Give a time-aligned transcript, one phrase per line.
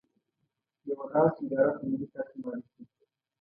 [0.87, 3.03] يوه داسې اداره په ملي کچه معرفي کړو.